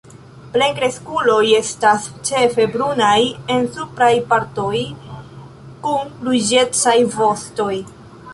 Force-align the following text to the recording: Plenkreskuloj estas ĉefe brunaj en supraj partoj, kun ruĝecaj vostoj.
Plenkreskuloj 0.53 1.43
estas 1.57 2.07
ĉefe 2.29 2.65
brunaj 2.77 3.19
en 3.57 3.69
supraj 3.77 4.11
partoj, 4.33 4.73
kun 5.85 6.11
ruĝecaj 6.31 6.99
vostoj. 7.21 7.73